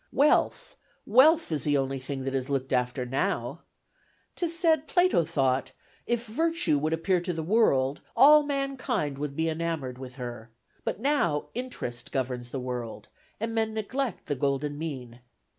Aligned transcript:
Wealth, 0.11 0.77
wealth 1.05 1.51
is 1.51 1.63
the 1.63 1.77
only 1.77 1.99
thing 1.99 2.23
that 2.23 2.33
is 2.33 2.49
looked 2.49 2.73
after 2.73 3.05
now. 3.05 3.61
'Tis 4.35 4.57
said 4.57 4.87
Plato 4.87 5.23
thought, 5.23 5.73
if 6.07 6.25
Virtue 6.25 6.79
would 6.79 6.91
appear 6.91 7.21
to 7.21 7.31
the 7.31 7.43
world, 7.43 8.01
all 8.15 8.41
mankind 8.41 9.19
would 9.19 9.35
be 9.35 9.47
enamoured 9.47 9.99
with 9.99 10.15
her, 10.15 10.49
but 10.83 10.99
now 10.99 11.49
interest 11.53 12.11
governs 12.11 12.49
the 12.49 12.59
world, 12.59 13.09
and 13.39 13.53
men 13.53 13.75
neglect 13.75 14.25
the 14.25 14.33
golden 14.33 14.75
mean. 14.75 15.19